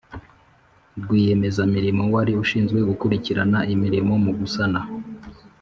[1.01, 4.79] Rwiyemezamirimo wari ushinzwe gukurikirana imirimo mu gusana